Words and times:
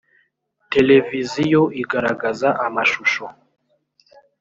televiziyo 0.71 1.61
igaragaza 1.81 2.49
amashusho. 2.65 3.25